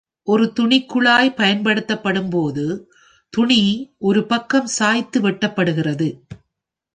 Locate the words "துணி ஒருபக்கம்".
3.29-4.65